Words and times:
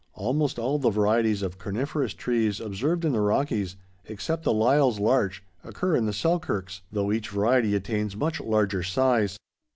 Almost 0.15 0.57
all 0.57 0.79
the 0.79 0.89
varieties 0.89 1.43
of 1.43 1.59
coniferous 1.59 2.15
trees 2.15 2.59
observed 2.59 3.05
in 3.05 3.11
the 3.11 3.21
Rockies, 3.21 3.75
except 4.05 4.41
the 4.41 4.51
Lyall's 4.51 4.97
larch, 4.99 5.43
occur 5.63 5.95
in 5.95 6.07
the 6.07 6.11
Selkirks, 6.11 6.81
though 6.91 7.11
each 7.11 7.29
variety 7.29 7.75
attains 7.75 8.15
much 8.17 8.39
larger 8.41 8.81
size. 8.81 9.37